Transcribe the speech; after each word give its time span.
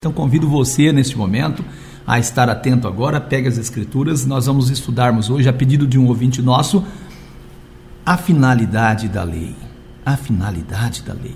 Então 0.00 0.12
convido 0.12 0.48
você 0.48 0.92
neste 0.92 1.18
momento 1.18 1.64
a 2.06 2.20
estar 2.20 2.48
atento 2.48 2.86
agora, 2.86 3.20
pegue 3.20 3.48
as 3.48 3.58
escrituras, 3.58 4.24
nós 4.24 4.46
vamos 4.46 4.70
estudarmos 4.70 5.28
hoje, 5.28 5.48
a 5.48 5.52
pedido 5.52 5.88
de 5.88 5.98
um 5.98 6.06
ouvinte 6.06 6.40
nosso, 6.40 6.84
a 8.06 8.16
finalidade 8.16 9.08
da 9.08 9.24
lei. 9.24 9.56
A 10.06 10.16
finalidade 10.16 11.02
da 11.02 11.12
lei. 11.12 11.34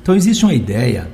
Então 0.00 0.14
existe 0.14 0.44
uma 0.44 0.54
ideia 0.54 1.10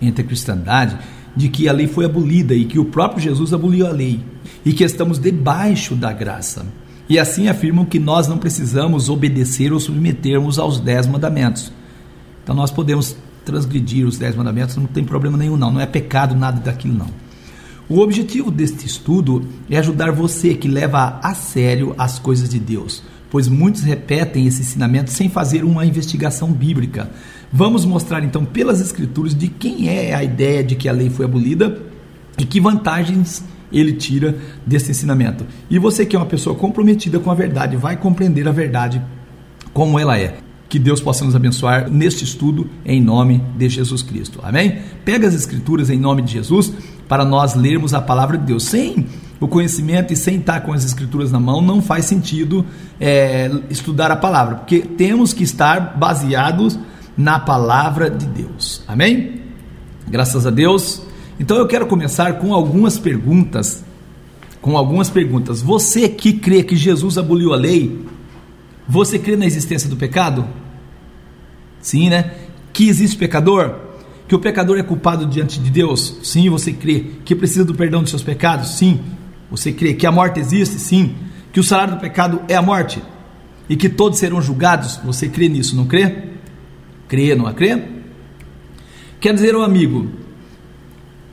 entre 0.00 0.24
a 0.24 0.26
cristandade 0.26 0.96
de 1.36 1.50
que 1.50 1.68
a 1.68 1.72
lei 1.74 1.86
foi 1.86 2.06
abolida 2.06 2.54
e 2.54 2.64
que 2.64 2.78
o 2.78 2.86
próprio 2.86 3.22
Jesus 3.22 3.52
aboliu 3.52 3.86
a 3.86 3.90
lei 3.90 4.24
e 4.64 4.72
que 4.72 4.84
estamos 4.84 5.18
debaixo 5.18 5.94
da 5.94 6.14
graça. 6.14 6.64
E 7.10 7.18
assim 7.18 7.46
afirmam 7.46 7.84
que 7.84 7.98
nós 7.98 8.26
não 8.26 8.38
precisamos 8.38 9.10
obedecer 9.10 9.70
ou 9.70 9.78
submetermos 9.78 10.58
aos 10.58 10.80
dez 10.80 11.06
mandamentos. 11.06 11.70
Então 12.42 12.54
nós 12.54 12.70
podemos 12.70 13.18
transgredir 13.44 14.06
os 14.06 14.18
dez 14.18 14.34
mandamentos, 14.34 14.76
não 14.76 14.86
tem 14.86 15.04
problema 15.04 15.36
nenhum, 15.36 15.56
não. 15.56 15.70
Não 15.70 15.80
é 15.80 15.86
pecado 15.86 16.34
nada 16.34 16.60
daquilo, 16.60 16.94
não. 16.94 17.24
O 17.88 18.00
objetivo 18.00 18.50
deste 18.50 18.86
estudo 18.86 19.46
é 19.68 19.76
ajudar 19.76 20.10
você 20.10 20.54
que 20.54 20.66
leva 20.66 21.20
a 21.22 21.34
sério 21.34 21.94
as 21.98 22.18
coisas 22.18 22.48
de 22.48 22.58
Deus, 22.58 23.02
pois 23.30 23.46
muitos 23.46 23.82
repetem 23.82 24.46
esse 24.46 24.62
ensinamento 24.62 25.10
sem 25.10 25.28
fazer 25.28 25.64
uma 25.64 25.84
investigação 25.84 26.50
bíblica. 26.50 27.10
Vamos 27.52 27.84
mostrar 27.84 28.24
então 28.24 28.44
pelas 28.44 28.80
Escrituras 28.80 29.34
de 29.34 29.48
quem 29.48 29.88
é 29.88 30.14
a 30.14 30.24
ideia 30.24 30.64
de 30.64 30.74
que 30.74 30.88
a 30.88 30.92
lei 30.92 31.10
foi 31.10 31.26
abolida 31.26 31.82
e 32.38 32.44
que 32.46 32.58
vantagens 32.58 33.44
ele 33.70 33.92
tira 33.92 34.36
desse 34.66 34.90
ensinamento. 34.90 35.44
E 35.68 35.78
você 35.78 36.06
que 36.06 36.16
é 36.16 36.18
uma 36.18 36.26
pessoa 36.26 36.56
comprometida 36.56 37.18
com 37.18 37.30
a 37.30 37.34
verdade, 37.34 37.76
vai 37.76 37.96
compreender 37.96 38.48
a 38.48 38.52
verdade 38.52 39.02
como 39.74 39.98
ela 39.98 40.18
é. 40.18 40.38
Que 40.74 40.78
Deus 40.80 41.00
possa 41.00 41.24
nos 41.24 41.36
abençoar 41.36 41.88
neste 41.88 42.24
estudo 42.24 42.68
em 42.84 43.00
nome 43.00 43.40
de 43.56 43.68
Jesus 43.68 44.02
Cristo. 44.02 44.40
Amém? 44.42 44.80
Pega 45.04 45.28
as 45.28 45.32
escrituras 45.32 45.88
em 45.88 45.96
nome 45.96 46.20
de 46.20 46.32
Jesus 46.32 46.72
para 47.06 47.24
nós 47.24 47.54
lermos 47.54 47.94
a 47.94 48.00
palavra 48.00 48.36
de 48.36 48.44
Deus. 48.44 48.64
Sem 48.64 49.06
o 49.38 49.46
conhecimento 49.46 50.12
e 50.12 50.16
sem 50.16 50.38
estar 50.38 50.62
com 50.62 50.72
as 50.72 50.84
escrituras 50.84 51.30
na 51.30 51.38
mão, 51.38 51.62
não 51.62 51.80
faz 51.80 52.06
sentido 52.06 52.66
é, 52.98 53.48
estudar 53.70 54.10
a 54.10 54.16
palavra, 54.16 54.56
porque 54.56 54.80
temos 54.80 55.32
que 55.32 55.44
estar 55.44 55.96
baseados 55.96 56.76
na 57.16 57.38
palavra 57.38 58.10
de 58.10 58.26
Deus. 58.26 58.82
Amém? 58.88 59.42
Graças 60.08 60.44
a 60.44 60.50
Deus. 60.50 61.02
Então 61.38 61.56
eu 61.56 61.68
quero 61.68 61.86
começar 61.86 62.40
com 62.40 62.52
algumas 62.52 62.98
perguntas. 62.98 63.84
Com 64.60 64.76
algumas 64.76 65.08
perguntas. 65.08 65.62
Você 65.62 66.08
que 66.08 66.32
crê 66.32 66.64
que 66.64 66.74
Jesus 66.74 67.16
aboliu 67.16 67.52
a 67.52 67.56
lei, 67.56 68.04
você 68.88 69.20
crê 69.20 69.36
na 69.36 69.46
existência 69.46 69.88
do 69.88 69.94
pecado? 69.94 70.63
Sim, 71.84 72.08
né? 72.08 72.30
Que 72.72 72.88
existe 72.88 73.14
pecador? 73.18 73.74
Que 74.26 74.34
o 74.34 74.38
pecador 74.38 74.78
é 74.78 74.82
culpado 74.82 75.26
diante 75.26 75.60
de 75.60 75.70
Deus? 75.70 76.18
Sim, 76.22 76.48
você 76.48 76.72
crê. 76.72 77.10
Que 77.26 77.34
precisa 77.34 77.62
do 77.62 77.74
perdão 77.74 78.00
dos 78.00 78.08
seus 78.08 78.22
pecados? 78.22 78.78
Sim, 78.78 79.00
você 79.50 79.70
crê. 79.70 79.92
Que 79.92 80.06
a 80.06 80.10
morte 80.10 80.40
existe? 80.40 80.78
Sim. 80.78 81.14
Que 81.52 81.60
o 81.60 81.62
salário 81.62 81.96
do 81.96 82.00
pecado 82.00 82.40
é 82.48 82.54
a 82.54 82.62
morte? 82.62 83.02
E 83.68 83.76
que 83.76 83.90
todos 83.90 84.18
serão 84.18 84.40
julgados? 84.40 84.98
Você 85.04 85.28
crê 85.28 85.46
nisso, 85.46 85.76
não 85.76 85.84
crê? 85.84 86.30
Crê, 87.06 87.34
não 87.34 87.46
a 87.46 87.52
crê? 87.52 87.82
Quer 89.20 89.34
dizer, 89.34 89.54
o 89.54 89.60
amigo, 89.62 90.08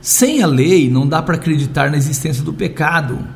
sem 0.02 0.42
a 0.42 0.46
lei 0.46 0.90
não 0.90 1.08
dá 1.08 1.22
para 1.22 1.36
acreditar 1.36 1.90
na 1.90 1.96
existência 1.96 2.44
do 2.44 2.52
pecado. 2.52 3.26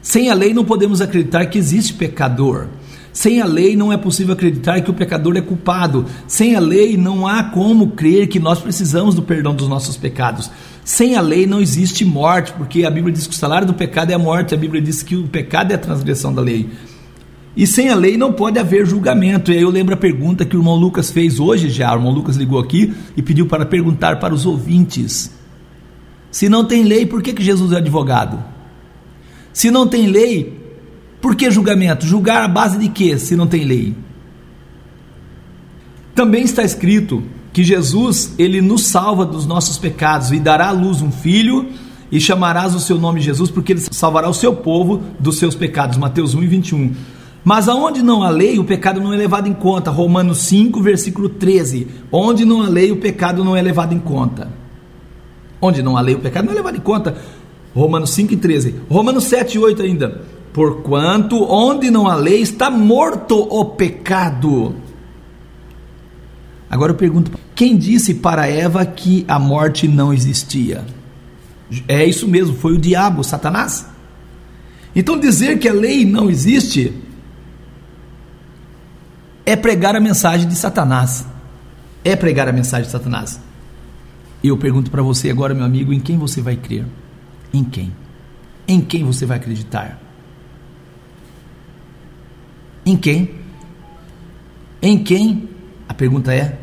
Sem 0.00 0.30
a 0.30 0.34
lei 0.34 0.54
não 0.54 0.64
podemos 0.64 1.00
acreditar 1.00 1.46
que 1.46 1.58
existe 1.58 1.94
pecador. 1.94 2.68
Sem 3.14 3.40
a 3.40 3.46
lei 3.46 3.76
não 3.76 3.92
é 3.92 3.96
possível 3.96 4.34
acreditar 4.34 4.80
que 4.80 4.90
o 4.90 4.94
pecador 4.94 5.36
é 5.36 5.40
culpado. 5.40 6.04
Sem 6.26 6.56
a 6.56 6.60
lei 6.60 6.96
não 6.96 7.28
há 7.28 7.44
como 7.44 7.92
crer 7.92 8.26
que 8.26 8.40
nós 8.40 8.58
precisamos 8.58 9.14
do 9.14 9.22
perdão 9.22 9.54
dos 9.54 9.68
nossos 9.68 9.96
pecados. 9.96 10.50
Sem 10.84 11.14
a 11.14 11.20
lei 11.20 11.46
não 11.46 11.60
existe 11.60 12.04
morte, 12.04 12.52
porque 12.52 12.84
a 12.84 12.90
Bíblia 12.90 13.14
diz 13.14 13.28
que 13.28 13.32
o 13.32 13.38
salário 13.38 13.68
do 13.68 13.72
pecado 13.72 14.10
é 14.10 14.14
a 14.14 14.18
morte, 14.18 14.52
a 14.52 14.58
Bíblia 14.58 14.82
diz 14.82 15.00
que 15.00 15.14
o 15.14 15.28
pecado 15.28 15.70
é 15.70 15.76
a 15.76 15.78
transgressão 15.78 16.34
da 16.34 16.42
lei. 16.42 16.68
E 17.56 17.68
sem 17.68 17.88
a 17.88 17.94
lei 17.94 18.16
não 18.16 18.32
pode 18.32 18.58
haver 18.58 18.84
julgamento. 18.84 19.52
E 19.52 19.54
aí 19.54 19.62
eu 19.62 19.70
lembro 19.70 19.94
a 19.94 19.96
pergunta 19.96 20.44
que 20.44 20.56
o 20.56 20.58
irmão 20.58 20.74
Lucas 20.74 21.08
fez 21.08 21.38
hoje 21.38 21.70
já. 21.70 21.92
O 21.92 21.98
irmão 21.98 22.12
Lucas 22.12 22.34
ligou 22.34 22.58
aqui 22.58 22.92
e 23.16 23.22
pediu 23.22 23.46
para 23.46 23.64
perguntar 23.64 24.18
para 24.18 24.34
os 24.34 24.44
ouvintes: 24.44 25.30
se 26.32 26.48
não 26.48 26.64
tem 26.64 26.82
lei, 26.82 27.06
por 27.06 27.22
que, 27.22 27.32
que 27.32 27.44
Jesus 27.44 27.70
é 27.70 27.76
advogado? 27.76 28.42
Se 29.52 29.70
não 29.70 29.86
tem 29.86 30.08
lei, 30.08 30.63
por 31.24 31.34
que 31.34 31.50
julgamento? 31.50 32.04
Julgar 32.04 32.42
a 32.42 32.48
base 32.48 32.76
de 32.76 32.86
quê, 32.86 33.18
se 33.18 33.34
não 33.34 33.46
tem 33.46 33.64
lei? 33.64 33.94
Também 36.14 36.42
está 36.42 36.62
escrito 36.62 37.22
que 37.50 37.64
Jesus, 37.64 38.34
ele 38.38 38.60
nos 38.60 38.82
salva 38.82 39.24
dos 39.24 39.46
nossos 39.46 39.78
pecados 39.78 40.32
e 40.32 40.38
dará 40.38 40.68
à 40.68 40.70
luz 40.70 41.00
um 41.00 41.10
filho 41.10 41.70
e 42.12 42.20
chamarás 42.20 42.74
o 42.74 42.78
seu 42.78 42.98
nome 42.98 43.22
Jesus, 43.22 43.50
porque 43.50 43.72
ele 43.72 43.80
salvará 43.80 44.28
o 44.28 44.34
seu 44.34 44.54
povo 44.54 45.02
dos 45.18 45.38
seus 45.38 45.54
pecados. 45.54 45.96
Mateus 45.96 46.34
1 46.34 46.42
e 46.42 46.46
21. 46.46 46.94
Mas 47.42 47.70
aonde 47.70 48.02
não 48.02 48.22
há 48.22 48.28
lei, 48.28 48.58
o 48.58 48.64
pecado 48.64 49.00
não 49.00 49.10
é 49.10 49.16
levado 49.16 49.48
em 49.48 49.54
conta. 49.54 49.90
Romanos 49.90 50.40
5, 50.40 50.78
versículo 50.82 51.30
13. 51.30 51.86
Onde 52.12 52.44
não 52.44 52.60
há 52.60 52.68
lei, 52.68 52.92
o 52.92 52.96
pecado 52.96 53.42
não 53.42 53.56
é 53.56 53.62
levado 53.62 53.94
em 53.94 53.98
conta. 53.98 54.50
Onde 55.58 55.82
não 55.82 55.96
há 55.96 56.02
lei, 56.02 56.16
o 56.16 56.20
pecado 56.20 56.44
não 56.44 56.52
é 56.52 56.56
levado 56.56 56.76
em 56.76 56.82
conta. 56.82 57.16
Romanos 57.74 58.10
5 58.10 58.34
e 58.34 58.36
13. 58.36 58.74
Romanos 58.90 59.24
7 59.24 59.54
e 59.54 59.58
8 59.58 59.82
ainda. 59.82 60.34
Porquanto 60.54 61.42
onde 61.50 61.90
não 61.90 62.06
há 62.06 62.14
lei 62.14 62.40
está 62.40 62.70
morto 62.70 63.36
o 63.36 63.64
pecado. 63.64 64.76
Agora 66.70 66.92
eu 66.92 66.96
pergunto: 66.96 67.32
quem 67.56 67.76
disse 67.76 68.14
para 68.14 68.46
Eva 68.46 68.86
que 68.86 69.24
a 69.26 69.36
morte 69.36 69.88
não 69.88 70.14
existia? 70.14 70.86
É 71.88 72.04
isso 72.04 72.28
mesmo, 72.28 72.54
foi 72.54 72.74
o 72.74 72.78
diabo, 72.78 73.24
Satanás. 73.24 73.88
Então 74.94 75.18
dizer 75.18 75.58
que 75.58 75.68
a 75.68 75.72
lei 75.72 76.04
não 76.04 76.30
existe 76.30 76.94
é 79.44 79.56
pregar 79.56 79.96
a 79.96 80.00
mensagem 80.00 80.46
de 80.46 80.54
Satanás. 80.54 81.26
É 82.04 82.14
pregar 82.14 82.48
a 82.48 82.52
mensagem 82.52 82.86
de 82.86 82.92
Satanás. 82.92 83.40
E 84.40 84.46
eu 84.46 84.56
pergunto 84.56 84.88
para 84.88 85.02
você 85.02 85.30
agora, 85.30 85.52
meu 85.52 85.64
amigo, 85.64 85.92
em 85.92 85.98
quem 85.98 86.16
você 86.16 86.40
vai 86.40 86.54
crer? 86.54 86.86
Em 87.52 87.64
quem? 87.64 87.92
Em 88.68 88.80
quem 88.80 89.02
você 89.02 89.26
vai 89.26 89.38
acreditar? 89.38 90.03
Em 92.84 92.96
quem? 92.96 93.30
Em 94.82 95.02
quem? 95.02 95.48
A 95.88 95.94
pergunta 95.94 96.34
é: 96.34 96.58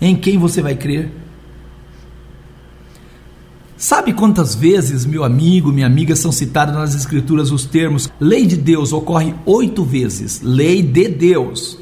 em 0.00 0.16
quem 0.16 0.38
você 0.38 0.60
vai 0.60 0.74
crer? 0.74 1.10
Sabe 3.76 4.12
quantas 4.12 4.56
vezes, 4.56 5.06
meu 5.06 5.22
amigo, 5.22 5.70
minha 5.70 5.86
amiga, 5.86 6.16
são 6.16 6.32
citados 6.32 6.74
nas 6.74 6.96
Escrituras 6.96 7.52
os 7.52 7.64
termos 7.64 8.10
lei 8.18 8.44
de 8.44 8.56
Deus 8.56 8.92
ocorre 8.92 9.32
oito 9.46 9.84
vezes, 9.84 10.40
lei 10.42 10.82
de 10.82 11.06
Deus. 11.06 11.78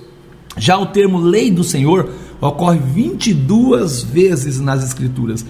Já 0.58 0.76
o 0.76 0.86
termo 0.86 1.18
lei 1.18 1.50
do 1.50 1.64
Senhor 1.64 2.10
ocorre 2.38 2.78
22 2.78 4.02
vezes 4.02 4.60
nas 4.60 4.84
Escrituras. 4.84 5.44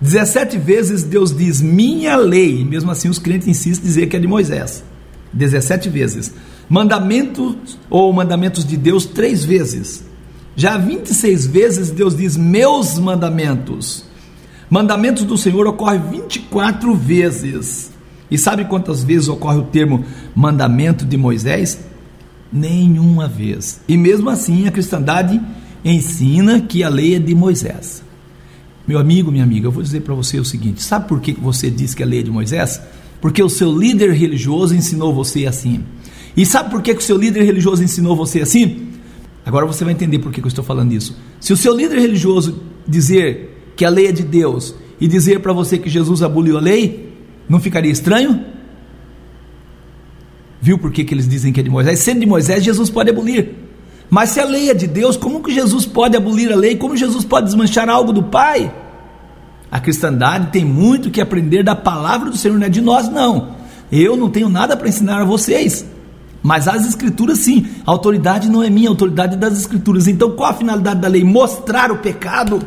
17 0.00 0.56
vezes 0.56 1.02
Deus 1.02 1.36
diz 1.36 1.60
minha 1.60 2.16
lei, 2.16 2.64
mesmo 2.64 2.90
assim 2.90 3.10
os 3.10 3.18
crentes 3.18 3.46
insistem 3.46 3.84
em 3.84 3.88
dizer 3.88 4.06
que 4.06 4.16
é 4.16 4.20
de 4.20 4.26
Moisés. 4.26 4.82
17 5.34 5.90
vezes 5.90 6.32
mandamentos 6.70 7.76
ou 7.90 8.12
mandamentos 8.12 8.64
de 8.64 8.76
Deus 8.76 9.04
três 9.04 9.44
vezes. 9.44 10.04
Já 10.54 10.78
26 10.78 11.48
vezes 11.48 11.90
Deus 11.90 12.16
diz 12.16 12.36
meus 12.36 12.96
mandamentos. 12.96 14.04
Mandamentos 14.70 15.24
do 15.24 15.36
Senhor 15.36 15.66
ocorre 15.66 15.98
24 15.98 16.94
vezes. 16.94 17.90
E 18.30 18.38
sabe 18.38 18.64
quantas 18.66 19.02
vezes 19.02 19.28
ocorre 19.28 19.58
o 19.58 19.64
termo 19.64 20.04
mandamento 20.32 21.04
de 21.04 21.16
Moisés? 21.16 21.80
Nenhuma 22.52 23.26
vez. 23.26 23.80
E 23.88 23.96
mesmo 23.96 24.30
assim 24.30 24.68
a 24.68 24.70
cristandade 24.70 25.40
ensina 25.84 26.60
que 26.60 26.84
a 26.84 26.88
lei 26.88 27.16
é 27.16 27.18
de 27.18 27.34
Moisés. 27.34 28.04
Meu 28.86 28.98
amigo, 28.98 29.32
minha 29.32 29.44
amiga, 29.44 29.66
eu 29.66 29.72
vou 29.72 29.82
dizer 29.82 30.02
para 30.02 30.14
você 30.14 30.38
o 30.38 30.44
seguinte: 30.44 30.82
sabe 30.82 31.08
por 31.08 31.20
que 31.20 31.32
você 31.32 31.68
diz 31.68 31.94
que 31.94 32.02
a 32.02 32.06
lei 32.06 32.20
é 32.20 32.22
de 32.22 32.30
Moisés? 32.30 32.80
Porque 33.20 33.42
o 33.42 33.48
seu 33.48 33.76
líder 33.76 34.12
religioso 34.12 34.74
ensinou 34.74 35.12
você 35.12 35.46
assim. 35.46 35.84
E 36.36 36.46
sabe 36.46 36.70
por 36.70 36.82
que, 36.82 36.94
que 36.94 37.00
o 37.00 37.04
seu 37.04 37.16
líder 37.16 37.42
religioso 37.44 37.82
ensinou 37.82 38.14
você 38.16 38.40
assim? 38.40 38.88
Agora 39.44 39.66
você 39.66 39.84
vai 39.84 39.92
entender 39.92 40.18
por 40.18 40.30
que, 40.30 40.40
que 40.40 40.46
eu 40.46 40.50
estou 40.50 40.64
falando 40.64 40.92
isso. 40.92 41.16
Se 41.40 41.52
o 41.52 41.56
seu 41.56 41.74
líder 41.74 41.98
religioso 41.98 42.60
dizer 42.86 43.72
que 43.76 43.84
a 43.84 43.90
lei 43.90 44.06
é 44.06 44.12
de 44.12 44.22
Deus 44.22 44.74
e 45.00 45.08
dizer 45.08 45.40
para 45.40 45.52
você 45.52 45.78
que 45.78 45.88
Jesus 45.88 46.22
aboliu 46.22 46.56
a 46.56 46.60
lei, 46.60 47.14
não 47.48 47.58
ficaria 47.58 47.90
estranho? 47.90 48.44
Viu 50.60 50.78
por 50.78 50.92
que, 50.92 51.04
que 51.04 51.14
eles 51.14 51.28
dizem 51.28 51.52
que 51.52 51.60
é 51.60 51.62
de 51.62 51.70
Moisés? 51.70 52.00
Sendo 52.00 52.20
de 52.20 52.26
Moisés, 52.26 52.62
Jesus 52.62 52.90
pode 52.90 53.10
abolir. 53.10 53.54
Mas 54.10 54.30
se 54.30 54.40
a 54.40 54.44
lei 54.44 54.70
é 54.70 54.74
de 54.74 54.86
Deus, 54.86 55.16
como 55.16 55.42
que 55.42 55.52
Jesus 55.52 55.86
pode 55.86 56.16
abolir 56.16 56.52
a 56.52 56.56
lei? 56.56 56.76
Como 56.76 56.96
Jesus 56.96 57.24
pode 57.24 57.46
desmanchar 57.46 57.88
algo 57.88 58.12
do 58.12 58.24
Pai? 58.24 58.72
A 59.70 59.80
cristandade 59.80 60.48
tem 60.50 60.64
muito 60.64 61.10
que 61.10 61.20
aprender 61.20 61.62
da 61.62 61.76
palavra 61.76 62.28
do 62.28 62.36
Senhor, 62.36 62.58
não 62.58 62.66
é 62.66 62.68
de 62.68 62.80
nós, 62.80 63.08
não. 63.08 63.54
Eu 63.90 64.16
não 64.16 64.28
tenho 64.28 64.48
nada 64.48 64.76
para 64.76 64.88
ensinar 64.88 65.22
a 65.22 65.24
vocês. 65.24 65.86
Mas 66.42 66.66
as 66.66 66.86
escrituras 66.86 67.38
sim, 67.38 67.66
a 67.86 67.90
autoridade 67.90 68.48
não 68.48 68.62
é 68.62 68.70
minha, 68.70 68.88
a 68.88 68.92
autoridade 68.92 69.34
é 69.34 69.38
das 69.38 69.58
escrituras. 69.58 70.08
Então 70.08 70.30
qual 70.32 70.50
a 70.50 70.54
finalidade 70.54 71.00
da 71.00 71.08
lei? 71.08 71.22
Mostrar 71.22 71.92
o 71.92 71.98
pecado. 71.98 72.60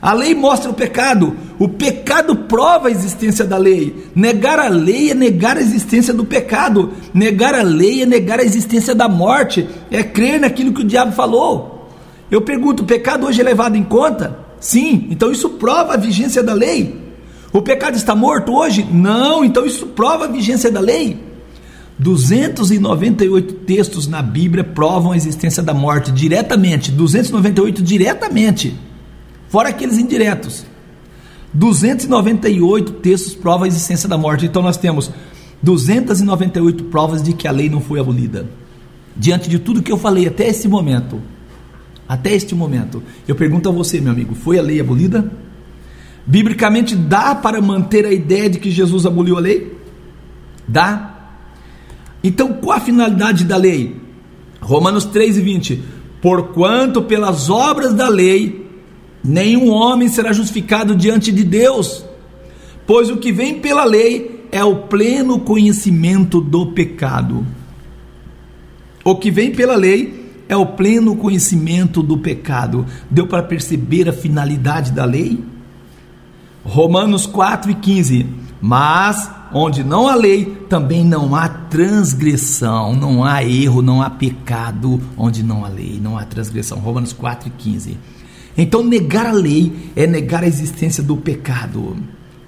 A 0.00 0.12
lei 0.12 0.32
mostra 0.32 0.70
o 0.70 0.74
pecado, 0.74 1.36
o 1.58 1.68
pecado 1.68 2.36
prova 2.36 2.86
a 2.86 2.90
existência 2.90 3.44
da 3.44 3.56
lei. 3.56 4.10
Negar 4.14 4.60
a 4.60 4.68
lei 4.68 5.10
é 5.10 5.14
negar 5.14 5.56
a 5.56 5.60
existência 5.60 6.14
do 6.14 6.24
pecado, 6.24 6.92
negar 7.12 7.52
a 7.52 7.62
lei 7.62 8.02
é 8.02 8.06
negar 8.06 8.38
a 8.38 8.44
existência 8.44 8.94
da 8.94 9.08
morte, 9.08 9.68
é 9.90 10.04
crer 10.04 10.40
naquilo 10.40 10.72
que 10.72 10.82
o 10.82 10.86
diabo 10.86 11.10
falou. 11.12 11.88
Eu 12.30 12.40
pergunto: 12.42 12.84
o 12.84 12.86
pecado 12.86 13.26
hoje 13.26 13.40
é 13.40 13.44
levado 13.44 13.76
em 13.76 13.82
conta? 13.82 14.38
Sim, 14.60 15.08
então 15.10 15.32
isso 15.32 15.50
prova 15.50 15.94
a 15.94 15.96
vigência 15.96 16.44
da 16.44 16.54
lei. 16.54 16.96
O 17.52 17.60
pecado 17.60 17.96
está 17.96 18.14
morto 18.14 18.52
hoje? 18.52 18.86
Não, 18.92 19.44
então 19.44 19.66
isso 19.66 19.86
prova 19.86 20.26
a 20.26 20.28
vigência 20.28 20.70
da 20.70 20.80
lei. 20.80 21.27
298 21.98 23.54
textos 23.54 24.06
na 24.06 24.22
Bíblia 24.22 24.62
provam 24.62 25.12
a 25.12 25.16
existência 25.16 25.62
da 25.62 25.74
morte 25.74 26.12
diretamente, 26.12 26.92
298 26.92 27.82
diretamente, 27.82 28.74
fora 29.48 29.70
aqueles 29.70 29.98
indiretos. 29.98 30.64
298 31.52 32.92
textos 32.94 33.34
provam 33.34 33.64
a 33.64 33.68
existência 33.68 34.08
da 34.08 34.16
morte. 34.16 34.46
Então 34.46 34.62
nós 34.62 34.76
temos 34.76 35.10
298 35.62 36.84
provas 36.84 37.22
de 37.22 37.32
que 37.32 37.48
a 37.48 37.50
lei 37.50 37.68
não 37.68 37.80
foi 37.80 37.98
abolida. 37.98 38.46
Diante 39.16 39.48
de 39.48 39.58
tudo 39.58 39.82
que 39.82 39.90
eu 39.90 39.98
falei 39.98 40.28
até 40.28 40.46
esse 40.46 40.68
momento, 40.68 41.20
até 42.08 42.32
este 42.32 42.54
momento, 42.54 43.02
eu 43.26 43.34
pergunto 43.34 43.68
a 43.68 43.72
você, 43.72 44.00
meu 44.00 44.12
amigo, 44.12 44.34
foi 44.34 44.58
a 44.58 44.62
lei 44.62 44.80
abolida? 44.80 45.30
Biblicamente 46.24 46.94
dá 46.94 47.34
para 47.34 47.60
manter 47.60 48.06
a 48.06 48.12
ideia 48.12 48.48
de 48.48 48.60
que 48.60 48.70
Jesus 48.70 49.04
aboliu 49.04 49.36
a 49.36 49.40
lei? 49.40 49.76
Dá? 50.66 51.17
Então, 52.22 52.54
qual 52.54 52.76
a 52.76 52.80
finalidade 52.80 53.44
da 53.44 53.56
lei? 53.56 53.96
Romanos 54.60 55.04
3 55.04 55.38
e 55.38 55.40
20. 55.40 55.82
Porquanto 56.20 57.02
pelas 57.02 57.48
obras 57.48 57.94
da 57.94 58.08
lei 58.08 58.66
nenhum 59.22 59.68
homem 59.70 60.08
será 60.08 60.32
justificado 60.32 60.94
diante 60.94 61.30
de 61.30 61.44
Deus, 61.44 62.04
pois 62.86 63.10
o 63.10 63.18
que 63.18 63.32
vem 63.32 63.60
pela 63.60 63.84
lei 63.84 64.46
é 64.50 64.64
o 64.64 64.76
pleno 64.82 65.40
conhecimento 65.40 66.40
do 66.40 66.66
pecado. 66.72 67.46
O 69.04 69.16
que 69.16 69.30
vem 69.30 69.52
pela 69.52 69.76
lei 69.76 70.18
é 70.48 70.56
o 70.56 70.66
pleno 70.66 71.16
conhecimento 71.16 72.02
do 72.02 72.18
pecado. 72.18 72.86
Deu 73.10 73.26
para 73.26 73.42
perceber 73.42 74.08
a 74.08 74.12
finalidade 74.12 74.92
da 74.92 75.04
lei? 75.04 75.42
Romanos 76.64 77.26
4 77.26 77.70
e 77.70 77.74
15. 77.74 78.26
Mas 78.60 79.30
onde 79.52 79.84
não 79.84 80.08
há 80.08 80.14
lei, 80.14 80.44
também 80.68 81.04
não 81.04 81.34
há 81.34 81.48
transgressão, 81.48 82.94
não 82.94 83.24
há 83.24 83.44
erro, 83.44 83.82
não 83.82 84.02
há 84.02 84.10
pecado, 84.10 85.00
onde 85.16 85.42
não 85.42 85.64
há 85.64 85.68
lei, 85.68 85.98
não 86.02 86.18
há 86.18 86.24
transgressão. 86.24 86.78
Romanos 86.78 87.12
4 87.12 87.48
e 87.48 87.50
15. 87.50 87.98
Então, 88.56 88.82
negar 88.82 89.26
a 89.26 89.32
lei 89.32 89.92
é 89.94 90.06
negar 90.06 90.42
a 90.42 90.46
existência 90.46 91.02
do 91.02 91.16
pecado. 91.16 91.96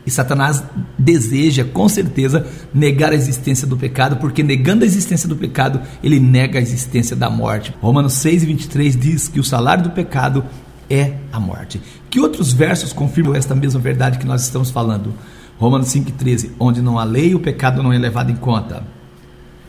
E 0.04 0.10
Satanás 0.10 0.62
deseja, 0.98 1.64
com 1.64 1.88
certeza, 1.88 2.46
negar 2.74 3.12
a 3.12 3.14
existência 3.14 3.66
do 3.66 3.76
pecado, 3.76 4.16
porque 4.16 4.42
negando 4.42 4.82
a 4.82 4.86
existência 4.86 5.28
do 5.28 5.36
pecado, 5.36 5.80
ele 6.02 6.18
nega 6.18 6.58
a 6.58 6.62
existência 6.62 7.14
da 7.14 7.30
morte. 7.30 7.74
Romanos 7.80 8.14
6 8.14 8.42
e 8.42 8.46
23 8.46 8.96
diz 8.96 9.28
que 9.28 9.38
o 9.38 9.44
salário 9.44 9.84
do 9.84 9.90
pecado 9.90 10.44
é 10.88 11.14
a 11.32 11.38
morte. 11.38 11.80
Que 12.10 12.18
outros 12.18 12.52
versos 12.52 12.92
confirmam 12.92 13.34
esta 13.34 13.54
mesma 13.54 13.78
verdade 13.78 14.18
que 14.18 14.26
nós 14.26 14.42
estamos 14.42 14.70
falando? 14.70 15.14
Romanos 15.60 15.88
5,13, 15.88 16.52
onde 16.58 16.80
não 16.80 16.98
há 16.98 17.04
lei, 17.04 17.34
o 17.34 17.38
pecado 17.38 17.82
não 17.82 17.92
é 17.92 17.98
levado 17.98 18.32
em 18.32 18.36
conta. 18.36 18.82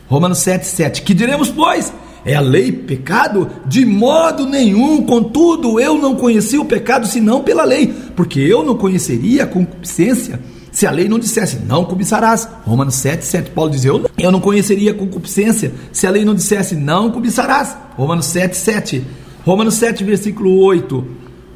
Romanos 0.07 0.39
7,7, 0.39 1.03
que 1.03 1.13
diremos, 1.13 1.49
pois? 1.49 1.91
É 2.23 2.33
a 2.33 2.39
lei 2.39 2.71
pecado? 2.71 3.49
De 3.65 3.85
modo 3.85 4.45
nenhum, 4.45 5.01
contudo, 5.01 5.81
eu 5.81 5.97
não 5.97 6.15
conheci 6.15 6.57
o 6.57 6.63
pecado 6.63 7.05
senão 7.05 7.43
pela 7.43 7.65
lei, 7.65 7.93
porque 8.15 8.39
eu 8.39 8.63
não 8.63 8.77
conheceria 8.77 9.43
a 9.43 9.47
concupiscência 9.47 10.39
se 10.71 10.88
a 10.88 10.91
lei 10.91 11.09
não 11.09 11.19
dissesse, 11.19 11.57
não 11.57 11.83
cobiçarás. 11.83 12.47
Romanos 12.63 12.95
7, 12.95 13.25
7, 13.25 13.51
Paulo 13.51 13.71
diz, 13.71 13.83
eu, 13.83 14.09
eu 14.17 14.31
não 14.31 14.39
conheceria 14.39 14.91
a 14.91 14.95
concupiscência 14.95 15.73
se 15.91 16.07
a 16.07 16.09
lei 16.09 16.23
não 16.23 16.33
dissesse, 16.33 16.73
não 16.73 17.11
cobiçarás. 17.11 17.75
Romanos 17.97 18.27
7, 18.27 18.55
7. 18.55 19.03
Romanos 19.44 19.73
7, 19.73 20.05
versículo 20.05 20.57
8, 20.63 21.05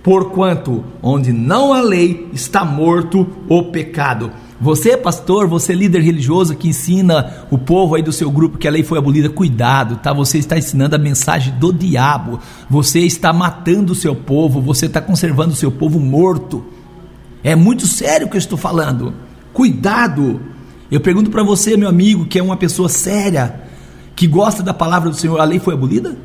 porquanto 0.05 0.85
onde 1.01 1.33
não 1.33 1.73
há 1.73 1.81
lei 1.81 2.29
está 2.31 2.63
morto 2.63 3.27
o 3.49 3.63
pecado. 3.63 4.31
Você, 4.61 4.95
pastor, 4.95 5.47
você 5.47 5.73
líder 5.73 6.01
religioso 6.01 6.55
que 6.55 6.67
ensina 6.67 7.47
o 7.49 7.57
povo 7.57 7.95
aí 7.95 8.03
do 8.03 8.11
seu 8.11 8.29
grupo 8.29 8.59
que 8.59 8.67
a 8.67 8.71
lei 8.71 8.83
foi 8.83 8.99
abolida, 8.99 9.29
cuidado, 9.29 9.95
tá? 9.95 10.13
Você 10.13 10.37
está 10.37 10.59
ensinando 10.59 10.95
a 10.95 10.99
mensagem 10.99 11.55
do 11.57 11.73
diabo. 11.73 12.39
Você 12.69 12.99
está 12.99 13.33
matando 13.33 13.93
o 13.93 13.95
seu 13.95 14.15
povo, 14.15 14.61
você 14.61 14.85
está 14.85 15.01
conservando 15.01 15.53
o 15.53 15.57
seu 15.57 15.71
povo 15.71 15.99
morto. 15.99 16.63
É 17.43 17.55
muito 17.55 17.87
sério 17.87 18.27
o 18.27 18.29
que 18.29 18.37
eu 18.37 18.39
estou 18.39 18.59
falando. 18.59 19.11
Cuidado. 19.53 20.39
Eu 20.91 21.01
pergunto 21.01 21.31
para 21.31 21.41
você, 21.41 21.75
meu 21.75 21.89
amigo, 21.89 22.27
que 22.27 22.37
é 22.37 22.43
uma 22.43 22.57
pessoa 22.57 22.89
séria, 22.89 23.59
que 24.15 24.27
gosta 24.27 24.61
da 24.61 24.73
palavra 24.73 25.09
do 25.09 25.15
Senhor, 25.15 25.39
a 25.39 25.45
lei 25.45 25.57
foi 25.57 25.73
abolida? 25.73 26.15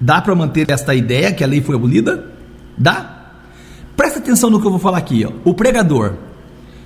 Dá 0.00 0.22
para 0.22 0.34
manter 0.34 0.70
esta 0.70 0.94
ideia 0.94 1.34
que 1.34 1.44
a 1.44 1.46
lei 1.46 1.60
foi 1.60 1.74
abolida? 1.74 2.35
Dá? 2.76 3.16
Presta 3.96 4.18
atenção 4.18 4.50
no 4.50 4.60
que 4.60 4.66
eu 4.66 4.70
vou 4.70 4.80
falar 4.80 4.98
aqui. 4.98 5.24
Ó. 5.24 5.32
O 5.44 5.54
pregador, 5.54 6.14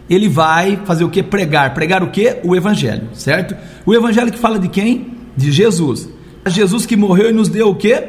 ele 0.08 0.28
vai 0.28 0.80
fazer 0.84 1.04
o 1.04 1.10
que? 1.10 1.22
Pregar. 1.22 1.74
Pregar 1.74 2.02
o 2.02 2.10
que? 2.10 2.38
O 2.44 2.54
evangelho, 2.54 3.08
certo? 3.14 3.56
O 3.84 3.94
evangelho 3.94 4.30
que 4.30 4.38
fala 4.38 4.58
de 4.58 4.68
quem? 4.68 5.16
De 5.36 5.50
Jesus. 5.50 6.08
Jesus 6.46 6.86
que 6.86 6.96
morreu 6.96 7.30
e 7.30 7.32
nos 7.32 7.48
deu 7.48 7.68
o 7.68 7.74
que? 7.74 8.02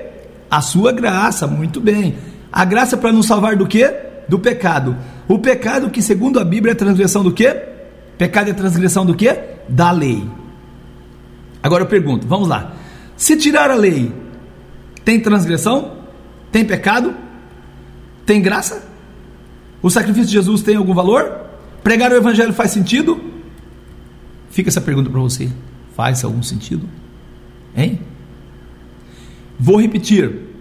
A 0.50 0.62
sua 0.62 0.92
graça, 0.92 1.48
muito 1.48 1.80
bem. 1.80 2.16
A 2.52 2.66
graça 2.66 2.98
para 2.98 3.12
nos 3.12 3.26
salvar 3.26 3.56
do 3.56 3.68
que? 3.68 3.92
Do 4.28 4.40
pecado. 4.40 4.96
O 5.28 5.40
pecado 5.40 5.90
que, 5.90 6.02
segundo 6.02 6.40
a 6.40 6.44
Bíblia, 6.44 6.72
é 6.72 6.76
transgressão 6.76 7.24
do 7.24 7.32
que? 7.32 7.56
Pecado 8.18 8.50
é 8.50 8.54
transgressão 8.54 9.06
do 9.06 9.16
que? 9.16 9.36
Da 9.68 9.92
lei. 9.92 10.24
Agora 11.64 11.84
eu 11.84 11.88
pergunto, 11.88 12.28
vamos 12.28 12.48
lá. 12.48 12.74
Se 13.16 13.36
tirar 13.38 13.70
a 13.70 13.76
lei, 13.76 14.12
tem 15.06 15.20
transgressão? 15.20 15.94
Tem 16.52 16.66
pecado? 16.66 17.14
Tem 18.26 18.42
graça? 18.42 18.88
O 19.82 19.90
sacrifício 19.90 20.28
de 20.28 20.34
Jesus 20.34 20.62
tem 20.62 20.76
algum 20.76 20.94
valor? 20.94 21.42
Pregar 21.84 22.12
o 22.12 22.16
evangelho 22.16 22.54
faz 22.54 22.72
sentido? 22.72 23.20
Fica 24.50 24.70
essa 24.70 24.82
pergunta 24.82 25.10
para 25.10 25.20
você. 25.20 25.50
Faz 25.96 26.24
algum 26.24 26.44
sentido? 26.44 26.88
Hein? 27.76 28.00
Vou 29.60 29.80
repetir. 29.80 30.52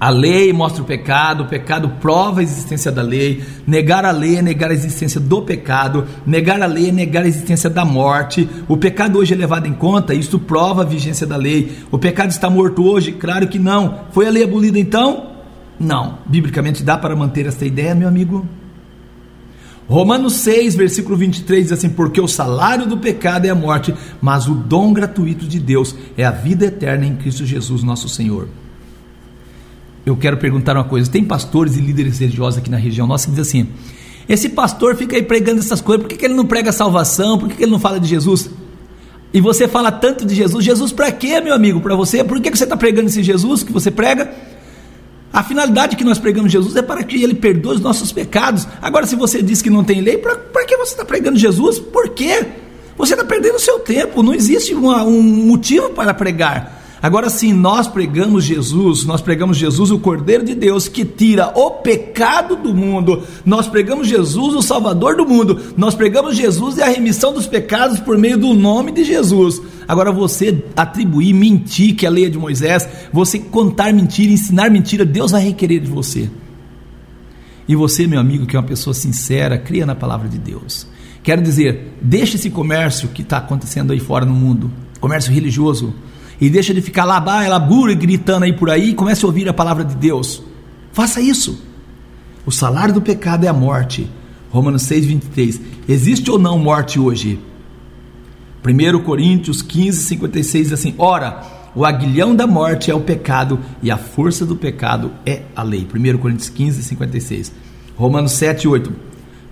A 0.00 0.10
lei 0.10 0.52
mostra 0.52 0.80
o 0.80 0.86
pecado, 0.86 1.42
o 1.42 1.48
pecado 1.48 1.88
prova 2.00 2.38
a 2.38 2.42
existência 2.42 2.92
da 2.92 3.02
lei. 3.02 3.42
Negar 3.66 4.04
a 4.04 4.12
lei 4.12 4.36
é 4.36 4.42
negar 4.42 4.70
a 4.70 4.74
existência 4.74 5.20
do 5.20 5.42
pecado. 5.42 6.06
Negar 6.24 6.62
a 6.62 6.66
lei 6.66 6.90
é 6.90 6.92
negar 6.92 7.24
a 7.24 7.28
existência 7.28 7.68
da 7.68 7.84
morte. 7.84 8.48
O 8.68 8.76
pecado 8.76 9.18
hoje 9.18 9.34
é 9.34 9.36
levado 9.36 9.66
em 9.66 9.72
conta, 9.72 10.14
isto 10.14 10.38
prova 10.38 10.82
a 10.82 10.84
vigência 10.84 11.26
da 11.26 11.36
lei. 11.36 11.78
O 11.90 11.98
pecado 11.98 12.30
está 12.30 12.48
morto 12.48 12.84
hoje? 12.84 13.12
Claro 13.12 13.48
que 13.48 13.58
não. 13.58 14.02
Foi 14.12 14.26
a 14.26 14.30
lei 14.30 14.44
abolida 14.44 14.78
então? 14.78 15.37
Não. 15.78 16.18
Biblicamente 16.26 16.82
dá 16.82 16.96
para 16.96 17.14
manter 17.14 17.46
esta 17.46 17.64
ideia, 17.64 17.94
meu 17.94 18.08
amigo? 18.08 18.46
Romanos 19.88 20.34
6, 20.34 20.74
versículo 20.74 21.16
23 21.16 21.64
diz 21.64 21.72
assim: 21.72 21.88
Porque 21.88 22.20
o 22.20 22.28
salário 22.28 22.86
do 22.86 22.98
pecado 22.98 23.46
é 23.46 23.50
a 23.50 23.54
morte, 23.54 23.94
mas 24.20 24.46
o 24.46 24.54
dom 24.54 24.92
gratuito 24.92 25.46
de 25.46 25.58
Deus 25.58 25.94
é 26.16 26.24
a 26.24 26.30
vida 26.30 26.66
eterna 26.66 27.06
em 27.06 27.16
Cristo 27.16 27.46
Jesus, 27.46 27.82
nosso 27.82 28.08
Senhor 28.08 28.48
eu 30.08 30.16
quero 30.16 30.36
perguntar 30.36 30.76
uma 30.76 30.84
coisa: 30.84 31.10
tem 31.10 31.24
pastores 31.24 31.76
e 31.76 31.80
líderes 31.80 32.18
religiosos 32.18 32.58
aqui 32.58 32.70
na 32.70 32.76
região 32.76 33.06
nossa 33.06 33.26
que 33.26 33.34
dizem 33.34 33.62
assim: 33.62 33.70
esse 34.28 34.48
pastor 34.48 34.96
fica 34.96 35.16
aí 35.16 35.22
pregando 35.22 35.60
essas 35.60 35.80
coisas, 35.80 36.02
por 36.02 36.08
que, 36.08 36.16
que 36.16 36.24
ele 36.24 36.34
não 36.34 36.46
prega 36.46 36.72
salvação? 36.72 37.38
Por 37.38 37.48
que, 37.48 37.56
que 37.56 37.62
ele 37.62 37.72
não 37.72 37.78
fala 37.78 38.00
de 38.00 38.08
Jesus? 38.08 38.50
E 39.32 39.40
você 39.40 39.68
fala 39.68 39.92
tanto 39.92 40.24
de 40.24 40.34
Jesus, 40.34 40.64
Jesus 40.64 40.90
para 40.90 41.12
quê, 41.12 41.40
meu 41.40 41.54
amigo? 41.54 41.80
Para 41.80 41.94
você? 41.94 42.24
Por 42.24 42.40
que, 42.40 42.50
que 42.50 42.56
você 42.56 42.64
está 42.64 42.76
pregando 42.76 43.08
esse 43.08 43.22
Jesus 43.22 43.62
que 43.62 43.72
você 43.72 43.90
prega? 43.90 44.32
A 45.32 45.42
finalidade 45.42 45.96
que 45.96 46.04
nós 46.04 46.18
pregamos 46.18 46.50
Jesus 46.50 46.74
é 46.76 46.82
para 46.82 47.02
que 47.04 47.22
ele 47.22 47.34
perdoe 47.34 47.76
os 47.76 47.80
nossos 47.80 48.12
pecados. 48.12 48.66
Agora, 48.80 49.06
se 49.06 49.14
você 49.14 49.42
diz 49.42 49.60
que 49.60 49.68
não 49.68 49.84
tem 49.84 50.00
lei, 50.00 50.16
para 50.18 50.64
que 50.66 50.76
você 50.76 50.92
está 50.92 51.04
pregando 51.04 51.38
Jesus? 51.38 51.78
Por 51.78 52.08
quê? 52.10 52.46
Você 52.96 53.14
está 53.14 53.24
perdendo 53.24 53.56
o 53.56 53.60
seu 53.60 53.78
tempo, 53.78 54.22
não 54.22 54.34
existe 54.34 54.74
uma, 54.74 55.04
um 55.04 55.22
motivo 55.22 55.90
para 55.90 56.12
pregar. 56.12 56.77
Agora 57.00 57.30
sim, 57.30 57.52
nós 57.52 57.86
pregamos 57.86 58.44
Jesus, 58.44 59.04
nós 59.04 59.20
pregamos 59.20 59.56
Jesus, 59.56 59.90
o 59.90 60.00
Cordeiro 60.00 60.44
de 60.44 60.54
Deus, 60.54 60.88
que 60.88 61.04
tira 61.04 61.52
o 61.54 61.70
pecado 61.70 62.56
do 62.56 62.74
mundo, 62.74 63.22
nós 63.44 63.68
pregamos 63.68 64.08
Jesus, 64.08 64.54
o 64.54 64.62
Salvador 64.62 65.16
do 65.16 65.24
mundo, 65.24 65.60
nós 65.76 65.94
pregamos 65.94 66.36
Jesus 66.36 66.76
e 66.76 66.82
a 66.82 66.88
remissão 66.88 67.32
dos 67.32 67.46
pecados 67.46 68.00
por 68.00 68.18
meio 68.18 68.36
do 68.36 68.52
nome 68.52 68.90
de 68.90 69.04
Jesus. 69.04 69.62
Agora, 69.86 70.10
você 70.10 70.64
atribuir, 70.76 71.32
mentir, 71.32 71.94
que 71.94 72.04
é 72.04 72.08
a 72.08 72.12
lei 72.12 72.28
de 72.28 72.36
Moisés, 72.36 72.88
você 73.12 73.38
contar 73.38 73.92
mentira, 73.92 74.32
ensinar 74.32 74.68
mentira, 74.68 75.04
Deus 75.04 75.30
vai 75.30 75.42
requerer 75.42 75.80
de 75.80 75.88
você. 75.88 76.28
E 77.68 77.76
você, 77.76 78.06
meu 78.06 78.18
amigo, 78.18 78.44
que 78.44 78.56
é 78.56 78.58
uma 78.58 78.66
pessoa 78.66 78.92
sincera, 78.92 79.56
cria 79.56 79.86
na 79.86 79.94
palavra 79.94 80.28
de 80.28 80.38
Deus. 80.38 80.86
Quero 81.22 81.42
dizer, 81.42 81.94
deixe 82.00 82.36
esse 82.36 82.50
comércio 82.50 83.08
que 83.08 83.22
está 83.22 83.36
acontecendo 83.36 83.92
aí 83.92 84.00
fora 84.00 84.24
no 84.24 84.34
mundo, 84.34 84.70
comércio 85.00 85.32
religioso, 85.32 85.94
e 86.40 86.48
deixa 86.48 86.72
de 86.72 86.80
ficar 86.80 87.04
lá, 87.04 87.18
labura 87.48 87.92
e 87.92 87.96
gritando 87.96 88.44
aí 88.44 88.52
por 88.52 88.70
aí 88.70 88.90
e 88.90 88.94
comece 88.94 89.24
a 89.24 89.28
ouvir 89.28 89.48
a 89.48 89.52
palavra 89.52 89.84
de 89.84 89.94
Deus. 89.94 90.42
Faça 90.92 91.20
isso. 91.20 91.62
O 92.46 92.50
salário 92.50 92.94
do 92.94 93.02
pecado 93.02 93.44
é 93.44 93.48
a 93.48 93.52
morte. 93.52 94.08
Romanos 94.50 94.82
6, 94.82 95.06
23. 95.06 95.60
Existe 95.88 96.30
ou 96.30 96.38
não 96.38 96.58
morte 96.58 96.98
hoje? 96.98 97.38
1 98.64 98.98
Coríntios 99.00 99.62
15, 99.62 100.04
56 100.04 100.64
diz 100.68 100.72
assim: 100.72 100.94
Ora, 100.98 101.42
o 101.74 101.84
aguilhão 101.84 102.34
da 102.34 102.46
morte 102.46 102.90
é 102.90 102.94
o 102.94 103.00
pecado 103.00 103.58
e 103.82 103.90
a 103.90 103.96
força 103.96 104.46
do 104.46 104.56
pecado 104.56 105.12
é 105.26 105.42
a 105.54 105.62
lei. 105.62 105.86
1 105.94 106.18
Coríntios 106.18 106.48
15, 106.48 106.82
56. 106.82 107.52
Romanos 107.96 108.32
7, 108.32 108.66
8. 108.66 108.92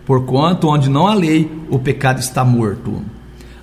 Porquanto 0.04 0.68
onde 0.68 0.88
não 0.88 1.06
há 1.06 1.14
lei, 1.14 1.50
o 1.68 1.78
pecado 1.78 2.20
está 2.20 2.44
morto. 2.44 3.02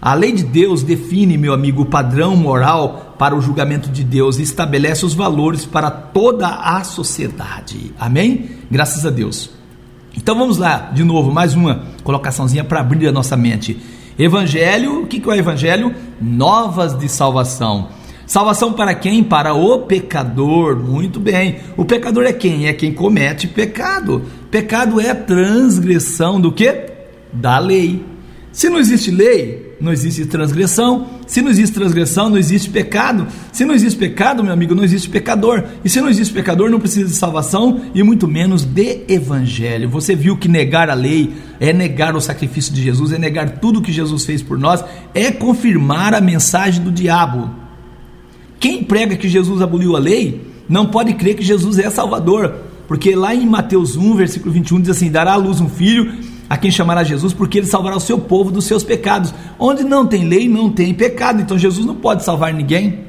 A 0.02 0.14
lei 0.14 0.34
de 0.34 0.44
Deus 0.44 0.84
define, 0.84 1.38
meu 1.38 1.54
amigo, 1.54 1.84
o 1.84 1.86
padrão 1.86 2.36
moral 2.36 3.13
para 3.24 3.38
o 3.38 3.42
julgamento 3.42 3.90
de 3.90 4.04
Deus 4.04 4.38
e 4.38 4.42
estabelece 4.42 5.06
os 5.06 5.14
valores 5.14 5.64
para 5.64 5.90
toda 5.90 6.46
a 6.46 6.84
sociedade. 6.84 7.94
Amém? 7.98 8.50
Graças 8.70 9.06
a 9.06 9.10
Deus. 9.10 9.50
Então 10.14 10.38
vamos 10.38 10.58
lá, 10.58 10.92
de 10.94 11.06
novo, 11.06 11.32
mais 11.32 11.56
uma 11.56 11.84
colocaçãozinha 12.04 12.66
para 12.66 12.82
abrir 12.82 13.08
a 13.08 13.14
nossa 13.14 13.38
mente. 13.38 13.80
Evangelho, 14.20 15.04
o 15.04 15.08
que 15.08 15.24
é 15.26 15.26
o 15.26 15.34
Evangelho? 15.34 15.96
Novas 16.20 17.00
de 17.00 17.08
salvação. 17.08 17.88
Salvação 18.28 18.74
para 18.74 18.94
quem? 18.94 19.24
Para 19.24 19.54
o 19.54 19.80
pecador. 19.84 20.76
Muito 20.76 21.18
bem. 21.18 21.60
O 21.78 21.86
pecador 21.86 22.26
é 22.26 22.34
quem? 22.34 22.68
É 22.68 22.74
quem 22.74 22.94
comete 22.94 23.48
pecado. 23.48 24.24
Pecado 24.52 25.00
é 25.00 25.14
transgressão 25.14 26.42
do 26.42 26.52
que? 26.52 26.88
Da 27.32 27.58
lei. 27.58 28.04
Se 28.52 28.70
não 28.70 28.80
existe 28.80 29.12
lei, 29.12 29.78
não 29.80 29.94
existe 29.94 30.26
transgressão. 30.26 31.13
Se 31.26 31.42
não 31.42 31.50
existe 31.50 31.74
transgressão, 31.74 32.30
não 32.30 32.38
existe 32.38 32.70
pecado. 32.70 33.28
Se 33.52 33.66
não 33.66 33.74
existe 33.74 33.98
pecado, 33.98 34.44
meu 34.44 34.54
amigo, 34.54 34.76
não 34.76 34.84
existe 34.84 35.10
pecador. 35.10 35.64
E 35.84 35.90
se 35.90 36.02
não 36.02 36.10
existe 36.10 36.34
pecador, 36.34 36.70
não 36.70 36.80
precisa 36.80 37.08
de 37.08 37.16
salvação 37.16 37.82
e 37.94 38.04
muito 38.04 38.28
menos 38.28 38.64
de 38.64 39.02
evangelho. 39.08 39.90
Você 39.90 40.16
viu 40.16 40.38
que 40.38 40.48
negar 40.48 40.90
a 40.90 40.94
lei 40.94 41.34
é 41.60 41.72
negar 41.72 42.16
o 42.16 42.22
sacrifício 42.22 42.74
de 42.74 42.82
Jesus, 42.82 43.12
é 43.12 43.18
negar 43.18 43.60
tudo 43.60 43.82
que 43.82 43.92
Jesus 43.92 44.26
fez 44.26 44.42
por 44.42 44.58
nós, 44.58 44.84
é 45.14 45.32
confirmar 45.32 46.14
a 46.14 46.22
mensagem 46.22 46.84
do 46.84 46.92
diabo. 46.92 47.50
Quem 48.60 48.84
prega 48.84 49.16
que 49.16 49.28
Jesus 49.28 49.62
aboliu 49.62 49.96
a 49.96 50.00
lei, 50.00 50.42
não 50.68 50.86
pode 50.88 51.14
crer 51.14 51.36
que 51.36 51.44
Jesus 51.44 51.78
é 51.80 51.90
Salvador. 51.90 52.54
Porque 52.88 53.16
lá 53.16 53.34
em 53.34 53.46
Mateus 53.46 53.96
1, 53.96 54.16
versículo 54.16 54.54
21 54.54 54.82
diz 54.82 54.90
assim: 54.90 55.10
Dará 55.10 55.34
à 55.34 55.38
luz 55.38 55.60
um 55.60 55.70
filho 55.70 56.14
a 56.54 56.58
quem 56.58 56.70
chamará 56.70 57.04
Jesus, 57.04 57.34
porque 57.34 57.58
ele 57.58 57.66
salvará 57.66 57.98
o 57.98 58.00
seu 58.00 58.20
povo 58.20 58.52
dos 58.52 58.66
seus 58.66 58.84
pecados. 58.84 59.34
Onde 59.58 59.84
não 59.84 60.06
tem 60.06 60.24
lei, 60.24 60.48
não 60.48 60.70
tem 60.70 60.94
pecado. 60.94 61.42
Então 61.42 61.58
Jesus 61.58 61.84
não 61.84 61.96
pode 61.96 62.24
salvar 62.24 62.54
ninguém. 62.54 63.06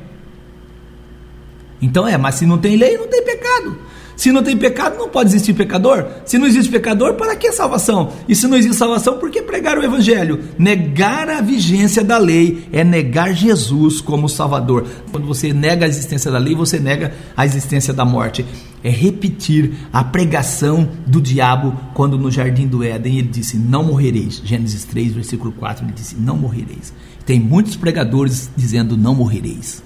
Então 1.82 2.08
é, 2.08 2.16
mas 2.16 2.36
se 2.36 2.46
não 2.46 2.56
tem 2.56 2.74
lei, 2.74 2.96
não 2.96 3.06
tem 3.06 3.22
pecado. 3.22 3.76
Se 4.16 4.32
não 4.32 4.42
tem 4.42 4.56
pecado, 4.56 4.96
não 4.96 5.10
pode 5.10 5.28
existir 5.28 5.52
pecador. 5.52 6.06
Se 6.24 6.38
não 6.38 6.46
existe 6.46 6.72
pecador, 6.72 7.16
para 7.16 7.36
que 7.36 7.52
salvação? 7.52 8.12
E 8.26 8.34
se 8.34 8.46
não 8.46 8.56
existe 8.56 8.78
salvação, 8.78 9.18
por 9.18 9.30
que 9.30 9.42
pregar 9.42 9.76
o 9.76 9.84
evangelho? 9.84 10.42
Negar 10.58 11.28
a 11.28 11.42
vigência 11.42 12.02
da 12.02 12.16
lei 12.16 12.66
é 12.72 12.82
negar 12.82 13.34
Jesus 13.34 14.00
como 14.00 14.26
Salvador. 14.26 14.86
Quando 15.12 15.26
você 15.26 15.52
nega 15.52 15.84
a 15.84 15.88
existência 15.88 16.30
da 16.30 16.38
lei, 16.38 16.54
você 16.54 16.78
nega 16.78 17.12
a 17.36 17.44
existência 17.44 17.92
da 17.92 18.06
morte. 18.06 18.42
É 18.84 18.90
repetir 18.90 19.72
a 19.90 20.04
pregação 20.04 20.86
do 21.06 21.18
diabo 21.18 21.74
quando 21.94 22.18
no 22.18 22.30
jardim 22.30 22.66
do 22.66 22.84
Éden 22.84 23.18
ele 23.18 23.28
disse: 23.28 23.56
"Não 23.56 23.82
morrereis". 23.82 24.42
Gênesis 24.44 24.84
3, 24.84 25.14
versículo 25.14 25.50
4, 25.52 25.86
ele 25.86 25.94
disse: 25.94 26.16
"Não 26.16 26.36
morrereis". 26.36 26.92
Tem 27.24 27.40
muitos 27.40 27.76
pregadores 27.76 28.50
dizendo: 28.54 28.94
"Não 28.94 29.14
morrereis". 29.14 29.82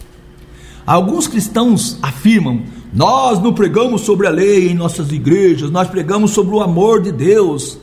Alguns 0.84 1.28
cristãos 1.28 1.96
afirmam: 2.02 2.62
nós 2.92 3.40
não 3.40 3.52
pregamos 3.52 4.00
sobre 4.00 4.26
a 4.26 4.30
lei 4.30 4.70
em 4.70 4.74
nossas 4.74 5.12
igrejas, 5.12 5.70
nós 5.70 5.88
pregamos 5.88 6.32
sobre 6.32 6.56
o 6.56 6.60
amor 6.60 7.02
de 7.02 7.12
Deus. 7.12 7.78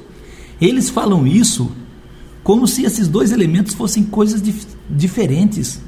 Eles 0.59 0.89
falam 0.89 1.25
isso 1.25 1.71
como 2.43 2.67
se 2.67 2.83
esses 2.83 3.07
dois 3.07 3.31
elementos 3.31 3.73
fossem 3.73 4.03
coisas 4.03 4.41
dif 4.41 4.65
diferentes. 4.89 5.79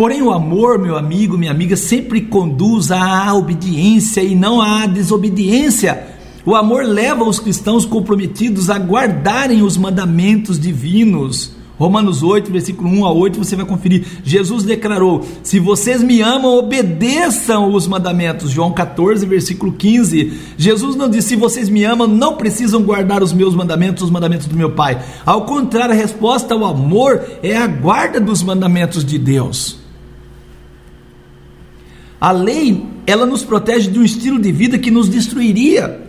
Porém, 0.00 0.22
o 0.22 0.30
amor, 0.30 0.78
meu 0.78 0.96
amigo, 0.96 1.36
minha 1.36 1.50
amiga, 1.50 1.76
sempre 1.76 2.22
conduz 2.22 2.90
à 2.90 3.34
obediência 3.34 4.22
e 4.22 4.34
não 4.34 4.58
à 4.58 4.86
desobediência. 4.86 6.02
O 6.42 6.56
amor 6.56 6.84
leva 6.84 7.22
os 7.22 7.38
cristãos 7.38 7.84
comprometidos 7.84 8.70
a 8.70 8.78
guardarem 8.78 9.60
os 9.60 9.76
mandamentos 9.76 10.58
divinos. 10.58 11.52
Romanos 11.78 12.22
8, 12.22 12.50
versículo 12.50 12.88
1 12.88 13.04
a 13.04 13.12
8, 13.12 13.44
você 13.44 13.54
vai 13.54 13.66
conferir. 13.66 14.06
Jesus 14.24 14.64
declarou: 14.64 15.22
Se 15.42 15.60
vocês 15.60 16.02
me 16.02 16.22
amam, 16.22 16.56
obedeçam 16.56 17.70
os 17.70 17.86
mandamentos. 17.86 18.50
João 18.50 18.72
14, 18.72 19.26
versículo 19.26 19.70
15. 19.70 20.32
Jesus 20.56 20.96
não 20.96 21.10
disse: 21.10 21.28
Se 21.28 21.36
vocês 21.36 21.68
me 21.68 21.84
amam, 21.84 22.08
não 22.08 22.38
precisam 22.38 22.82
guardar 22.82 23.22
os 23.22 23.34
meus 23.34 23.54
mandamentos, 23.54 24.04
os 24.04 24.10
mandamentos 24.10 24.46
do 24.46 24.56
meu 24.56 24.70
Pai. 24.70 24.98
Ao 25.26 25.44
contrário, 25.44 25.92
a 25.92 25.98
resposta 25.98 26.54
ao 26.54 26.64
amor 26.64 27.22
é 27.42 27.54
a 27.54 27.66
guarda 27.66 28.18
dos 28.18 28.42
mandamentos 28.42 29.04
de 29.04 29.18
Deus. 29.18 29.79
A 32.20 32.30
lei, 32.32 32.86
ela 33.06 33.24
nos 33.24 33.44
protege 33.44 33.90
de 33.90 33.98
um 33.98 34.04
estilo 34.04 34.38
de 34.38 34.52
vida 34.52 34.78
que 34.78 34.90
nos 34.90 35.08
destruiria. 35.08 36.00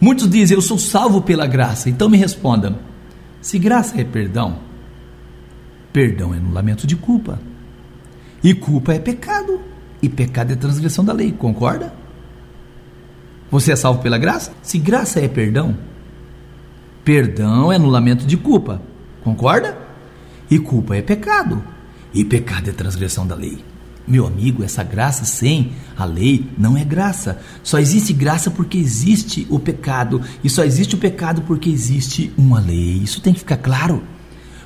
Muitos 0.00 0.28
dizem: 0.28 0.54
Eu 0.54 0.62
sou 0.62 0.78
salvo 0.78 1.20
pela 1.20 1.46
graça. 1.46 1.90
Então 1.90 2.08
me 2.08 2.16
respondam 2.16 2.76
se 3.46 3.60
graça 3.60 4.00
é 4.00 4.02
perdão, 4.02 4.58
perdão 5.92 6.34
é 6.34 6.36
anulamento 6.36 6.84
de 6.84 6.96
culpa. 6.96 7.38
E 8.42 8.52
culpa 8.52 8.92
é 8.92 8.98
pecado. 8.98 9.60
E 10.02 10.08
pecado 10.08 10.52
é 10.52 10.56
transgressão 10.56 11.04
da 11.04 11.12
lei, 11.12 11.30
concorda? 11.30 11.94
Você 13.48 13.70
é 13.70 13.76
salvo 13.76 14.02
pela 14.02 14.18
graça? 14.18 14.52
Se 14.62 14.80
graça 14.80 15.20
é 15.20 15.28
perdão, 15.28 15.76
perdão 17.04 17.70
é 17.70 17.76
anulamento 17.76 18.26
de 18.26 18.36
culpa, 18.36 18.82
concorda? 19.22 19.78
E 20.50 20.58
culpa 20.58 20.96
é 20.96 21.02
pecado. 21.02 21.62
E 22.12 22.24
pecado 22.24 22.68
é 22.68 22.72
transgressão 22.72 23.24
da 23.24 23.36
lei. 23.36 23.64
Meu 24.06 24.26
amigo, 24.26 24.62
essa 24.62 24.84
graça 24.84 25.24
sem 25.24 25.72
a 25.96 26.04
lei 26.04 26.48
não 26.56 26.76
é 26.76 26.84
graça. 26.84 27.40
Só 27.62 27.78
existe 27.78 28.12
graça 28.12 28.50
porque 28.50 28.78
existe 28.78 29.46
o 29.50 29.58
pecado. 29.58 30.20
E 30.44 30.48
só 30.48 30.64
existe 30.64 30.94
o 30.94 30.98
pecado 30.98 31.42
porque 31.42 31.68
existe 31.68 32.32
uma 32.36 32.60
lei. 32.60 33.00
Isso 33.02 33.20
tem 33.20 33.32
que 33.32 33.40
ficar 33.40 33.56
claro. 33.56 34.02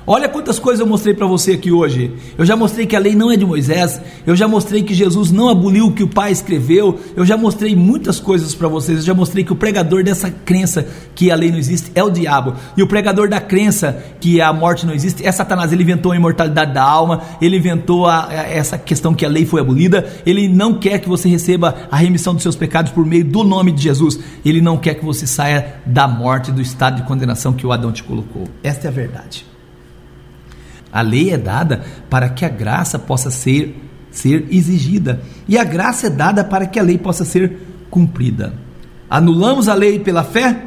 Olha 0.05 0.27
quantas 0.27 0.57
coisas 0.57 0.79
eu 0.79 0.87
mostrei 0.87 1.13
para 1.13 1.27
você 1.27 1.51
aqui 1.51 1.71
hoje. 1.71 2.11
Eu 2.37 2.43
já 2.43 2.55
mostrei 2.55 2.87
que 2.87 2.95
a 2.95 2.99
lei 2.99 3.13
não 3.13 3.31
é 3.31 3.37
de 3.37 3.45
Moisés. 3.45 4.01
Eu 4.25 4.35
já 4.35 4.47
mostrei 4.47 4.81
que 4.81 4.95
Jesus 4.95 5.31
não 5.31 5.47
aboliu 5.47 5.87
o 5.87 5.91
que 5.93 6.01
o 6.01 6.07
Pai 6.07 6.31
escreveu. 6.31 6.99
Eu 7.15 7.23
já 7.23 7.37
mostrei 7.37 7.75
muitas 7.75 8.19
coisas 8.19 8.55
para 8.55 8.67
vocês. 8.67 8.97
Eu 8.97 9.03
já 9.03 9.13
mostrei 9.13 9.43
que 9.43 9.53
o 9.53 9.55
pregador 9.55 10.03
dessa 10.03 10.31
crença 10.31 10.87
que 11.13 11.29
a 11.29 11.35
lei 11.35 11.51
não 11.51 11.57
existe 11.59 11.91
é 11.93 12.03
o 12.03 12.09
diabo. 12.09 12.55
E 12.75 12.81
o 12.81 12.87
pregador 12.87 13.29
da 13.29 13.39
crença 13.39 14.03
que 14.19 14.41
a 14.41 14.51
morte 14.51 14.87
não 14.87 14.93
existe 14.93 15.25
é 15.25 15.31
Satanás. 15.31 15.71
Ele 15.71 15.83
inventou 15.83 16.11
a 16.11 16.15
imortalidade 16.15 16.73
da 16.73 16.83
alma. 16.83 17.21
Ele 17.39 17.57
inventou 17.57 18.07
a, 18.07 18.27
a, 18.27 18.33
essa 18.33 18.79
questão 18.79 19.13
que 19.13 19.25
a 19.25 19.29
lei 19.29 19.45
foi 19.45 19.61
abolida. 19.61 20.11
Ele 20.25 20.47
não 20.47 20.79
quer 20.79 20.97
que 20.99 21.07
você 21.07 21.29
receba 21.29 21.75
a 21.91 21.95
remissão 21.97 22.33
dos 22.33 22.41
seus 22.41 22.55
pecados 22.55 22.91
por 22.91 23.05
meio 23.05 23.23
do 23.23 23.43
nome 23.43 23.71
de 23.71 23.83
Jesus. 23.83 24.19
Ele 24.43 24.61
não 24.61 24.77
quer 24.77 24.95
que 24.95 25.05
você 25.05 25.27
saia 25.27 25.75
da 25.85 26.07
morte, 26.07 26.51
do 26.51 26.61
estado 26.61 26.97
de 26.97 27.03
condenação 27.03 27.53
que 27.53 27.67
o 27.67 27.71
Adão 27.71 27.91
te 27.91 28.03
colocou. 28.03 28.45
Esta 28.63 28.87
é 28.87 28.89
a 28.89 28.91
verdade. 28.91 29.50
A 30.91 31.01
lei 31.01 31.31
é 31.31 31.37
dada 31.37 31.83
para 32.09 32.29
que 32.29 32.43
a 32.43 32.49
graça 32.49 32.99
possa 32.99 33.31
ser, 33.31 33.75
ser 34.11 34.47
exigida. 34.51 35.21
E 35.47 35.57
a 35.57 35.63
graça 35.63 36.07
é 36.07 36.09
dada 36.09 36.43
para 36.43 36.65
que 36.65 36.79
a 36.79 36.83
lei 36.83 36.97
possa 36.97 37.23
ser 37.23 37.57
cumprida. 37.89 38.53
Anulamos 39.09 39.67
a 39.67 39.73
lei 39.73 39.99
pela 39.99 40.23
fé? 40.23 40.63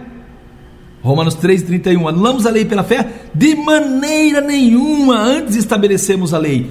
Romanos 1.02 1.36
3,31. 1.36 2.08
Anulamos 2.08 2.46
a 2.46 2.50
lei 2.50 2.64
pela 2.64 2.82
fé? 2.82 3.06
De 3.34 3.54
maneira 3.54 4.40
nenhuma, 4.40 5.18
antes 5.18 5.56
estabelecemos 5.56 6.32
a 6.32 6.38
lei. 6.38 6.70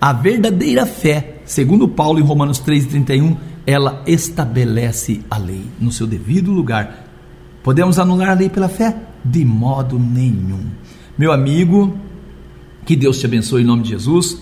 A 0.00 0.12
verdadeira 0.12 0.86
fé, 0.86 1.42
segundo 1.44 1.86
Paulo 1.86 2.18
em 2.18 2.22
Romanos 2.22 2.60
3,31, 2.60 3.36
ela 3.66 4.02
estabelece 4.06 5.20
a 5.30 5.38
lei 5.38 5.64
no 5.78 5.92
seu 5.92 6.06
devido 6.06 6.50
lugar. 6.50 7.06
Podemos 7.62 7.98
anular 7.98 8.30
a 8.30 8.34
lei 8.34 8.48
pela 8.48 8.68
fé? 8.68 8.96
De 9.24 9.44
modo 9.44 9.98
nenhum. 9.98 10.66
Meu 11.18 11.30
amigo, 11.30 11.96
que 12.90 12.96
Deus 12.96 13.20
te 13.20 13.26
abençoe 13.26 13.62
em 13.62 13.64
nome 13.64 13.84
de 13.84 13.90
Jesus. 13.90 14.36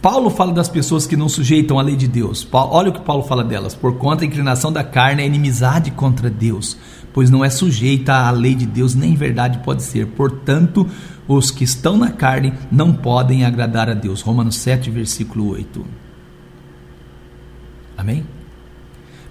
Paulo 0.00 0.30
fala 0.30 0.54
das 0.54 0.70
pessoas 0.70 1.06
que 1.06 1.18
não 1.18 1.28
sujeitam 1.28 1.78
a 1.78 1.82
lei 1.82 1.96
de 1.96 2.08
Deus. 2.08 2.48
Olha 2.50 2.88
o 2.88 2.92
que 2.94 3.02
Paulo 3.02 3.24
fala 3.24 3.44
delas. 3.44 3.74
Por 3.74 3.98
conta 3.98 4.20
da 4.20 4.24
inclinação 4.24 4.72
da 4.72 4.82
carne, 4.82 5.22
é 5.22 5.26
inimizade 5.26 5.90
contra 5.90 6.30
Deus, 6.30 6.78
pois 7.12 7.28
não 7.28 7.44
é 7.44 7.50
sujeita 7.50 8.14
à 8.14 8.30
lei 8.30 8.54
de 8.54 8.64
Deus, 8.64 8.94
nem 8.94 9.14
verdade 9.14 9.58
pode 9.58 9.82
ser. 9.82 10.06
Portanto, 10.06 10.88
os 11.28 11.50
que 11.50 11.62
estão 11.62 11.98
na 11.98 12.10
carne 12.10 12.54
não 12.72 12.94
podem 12.94 13.44
agradar 13.44 13.90
a 13.90 13.94
Deus. 13.94 14.22
Romanos 14.22 14.56
7, 14.56 14.90
versículo 14.90 15.50
8. 15.50 15.84
Amém? 17.98 18.24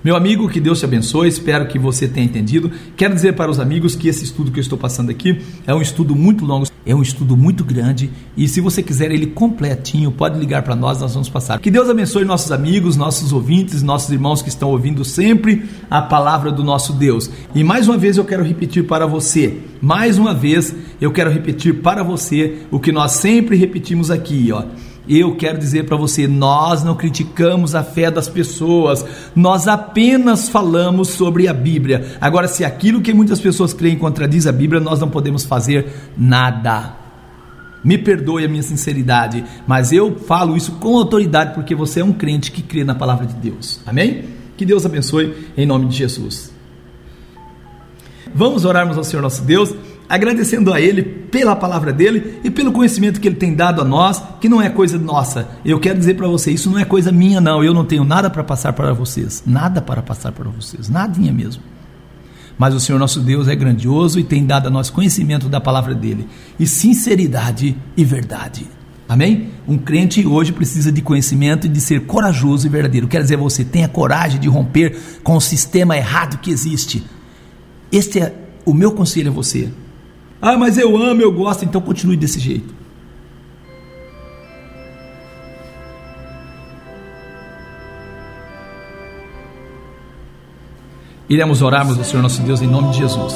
Meu 0.03 0.15
amigo, 0.15 0.47
que 0.47 0.59
Deus 0.59 0.77
te 0.77 0.85
abençoe, 0.85 1.27
espero 1.27 1.67
que 1.67 1.79
você 1.79 2.07
tenha 2.07 2.27
entendido. 2.27 2.71
Quero 2.95 3.15
dizer 3.15 3.33
para 3.33 3.49
os 3.49 3.59
amigos 3.59 3.95
que 3.95 4.07
esse 4.07 4.23
estudo 4.23 4.51
que 4.51 4.59
eu 4.59 4.61
estou 4.61 4.77
passando 4.77 5.09
aqui 5.09 5.41
é 5.65 5.73
um 5.73 5.81
estudo 5.81 6.15
muito 6.15 6.45
longo, 6.45 6.67
é 6.87 6.95
um 6.95 7.01
estudo 7.01 7.35
muito 7.35 7.65
grande 7.65 8.09
e 8.35 8.47
se 8.47 8.61
você 8.61 8.81
quiser 8.81 9.11
ele 9.11 9.27
completinho, 9.27 10.09
pode 10.09 10.39
ligar 10.39 10.63
para 10.63 10.75
nós, 10.75 11.01
nós 11.01 11.13
vamos 11.13 11.27
passar. 11.27 11.59
Que 11.59 11.69
Deus 11.69 11.89
abençoe 11.89 12.23
nossos 12.23 12.51
amigos, 12.51 12.95
nossos 12.95 13.33
ouvintes, 13.33 13.83
nossos 13.83 14.09
irmãos 14.09 14.41
que 14.41 14.47
estão 14.47 14.69
ouvindo 14.69 15.03
sempre 15.03 15.65
a 15.91 16.01
palavra 16.01 16.51
do 16.51 16.63
nosso 16.63 16.93
Deus. 16.93 17.29
E 17.53 17.63
mais 17.63 17.89
uma 17.89 17.97
vez 17.97 18.17
eu 18.17 18.23
quero 18.23 18.43
repetir 18.43 18.85
para 18.87 19.05
você, 19.05 19.57
mais 19.81 20.17
uma 20.17 20.33
vez 20.33 20.73
eu 21.01 21.11
quero 21.11 21.29
repetir 21.29 21.81
para 21.81 22.03
você 22.03 22.59
o 22.71 22.79
que 22.79 22.91
nós 22.91 23.11
sempre 23.11 23.57
repetimos 23.57 24.09
aqui, 24.09 24.49
ó. 24.53 24.63
Eu 25.07 25.35
quero 25.35 25.57
dizer 25.57 25.85
para 25.85 25.95
você, 25.95 26.27
nós 26.27 26.83
não 26.83 26.95
criticamos 26.95 27.75
a 27.75 27.83
fé 27.83 28.11
das 28.11 28.27
pessoas, 28.27 29.05
nós 29.35 29.67
apenas 29.67 30.49
falamos 30.49 31.09
sobre 31.09 31.47
a 31.47 31.53
Bíblia. 31.53 32.17
Agora, 32.19 32.47
se 32.47 32.65
aquilo 32.65 33.01
que 33.01 33.13
muitas 33.13 33.39
pessoas 33.39 33.73
creem 33.73 33.97
contradiz 33.97 34.45
a 34.47 34.51
Bíblia, 34.51 34.81
nós 34.81 34.99
não 34.99 35.09
podemos 35.09 35.45
fazer 35.45 35.87
nada. 36.17 36.95
Me 37.83 37.97
perdoe 37.97 38.43
a 38.43 38.49
minha 38.49 38.63
sinceridade, 38.63 39.45
mas 39.65 39.93
eu 39.93 40.17
falo 40.17 40.57
isso 40.57 40.73
com 40.73 40.97
autoridade 40.97 41.53
porque 41.53 41.73
você 41.73 42.01
é 42.01 42.03
um 42.03 42.11
crente 42.11 42.51
que 42.51 42.61
crê 42.61 42.83
na 42.83 42.95
palavra 42.95 43.25
de 43.25 43.35
Deus. 43.35 43.79
Amém? 43.85 44.25
Que 44.57 44.65
Deus 44.65 44.85
abençoe 44.85 45.47
em 45.55 45.65
nome 45.65 45.85
de 45.85 45.95
Jesus. 45.95 46.51
Vamos 48.33 48.65
orarmos 48.65 48.97
ao 48.97 49.03
Senhor 49.03 49.21
nosso 49.21 49.41
Deus 49.43 49.73
agradecendo 50.09 50.73
a 50.73 50.79
Ele 50.79 51.03
pela 51.03 51.55
palavra 51.55 51.91
dele 51.91 52.39
e 52.43 52.49
pelo 52.49 52.71
conhecimento 52.71 53.19
que 53.19 53.27
Ele 53.27 53.35
tem 53.35 53.53
dado 53.53 53.81
a 53.81 53.85
nós, 53.85 54.21
que 54.39 54.49
não 54.49 54.61
é 54.61 54.69
coisa 54.69 54.97
nossa. 54.97 55.49
Eu 55.65 55.79
quero 55.79 55.99
dizer 55.99 56.15
para 56.15 56.27
você, 56.27 56.51
isso 56.51 56.69
não 56.69 56.79
é 56.79 56.85
coisa 56.85 57.11
minha, 57.11 57.41
não. 57.41 57.63
Eu 57.63 57.73
não 57.73 57.85
tenho 57.85 58.03
nada 58.03 58.29
para 58.29 58.43
passar 58.43 58.73
para 58.73 58.93
vocês, 58.93 59.43
nada 59.45 59.81
para 59.81 60.01
passar 60.01 60.31
para 60.31 60.49
vocês, 60.49 60.89
nadinha 60.89 61.31
mesmo. 61.31 61.61
Mas 62.57 62.73
o 62.73 62.79
Senhor 62.79 62.97
nosso 62.97 63.19
Deus 63.19 63.47
é 63.47 63.55
grandioso 63.55 64.19
e 64.19 64.23
tem 64.23 64.45
dado 64.45 64.67
a 64.67 64.71
nós 64.71 64.89
conhecimento 64.89 65.47
da 65.47 65.61
palavra 65.61 65.93
dele, 65.93 66.27
e 66.59 66.65
sinceridade 66.65 67.77
e 67.95 68.03
verdade. 68.03 68.65
Amém? 69.07 69.51
Um 69.65 69.77
crente 69.77 70.25
hoje 70.27 70.51
precisa 70.51 70.91
de 70.91 71.01
conhecimento 71.01 71.65
e 71.65 71.69
de 71.69 71.79
ser 71.79 72.01
corajoso 72.01 72.67
e 72.67 72.69
verdadeiro. 72.69 73.07
Quer 73.07 73.21
dizer, 73.21 73.37
você 73.37 73.63
tenha 73.63 73.87
coragem 73.87 74.39
de 74.39 74.49
romper 74.49 74.97
com 75.23 75.37
o 75.37 75.41
sistema 75.41 75.95
errado 75.95 76.39
que 76.39 76.51
existe. 76.51 77.05
Este 77.89 78.19
é 78.19 78.35
o 78.65 78.73
meu 78.73 78.91
conselho 78.91 79.31
a 79.31 79.33
você. 79.33 79.71
Ah, 80.41 80.57
mas 80.57 80.77
eu 80.77 80.95
amo, 80.95 81.21
eu 81.21 81.31
gosto, 81.31 81.65
então 81.65 81.81
continue 81.81 82.15
desse 82.15 82.39
jeito. 82.39 82.73
Iremos 91.29 91.61
orarmos 91.61 91.97
ao 91.97 92.05
Senhor 92.05 92.21
nosso 92.21 92.41
Deus 92.41 92.61
em 92.61 92.67
nome 92.67 92.91
de 92.91 92.99
Jesus. 92.99 93.33